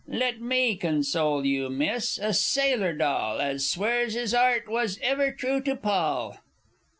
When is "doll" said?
2.93-3.39